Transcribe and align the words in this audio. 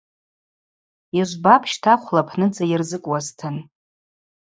Йыжвбапӏ 1.15 1.65
щта 1.73 1.93
хъвлапныдза 2.01 2.63
йырзыкӏуазтын. 2.71 3.55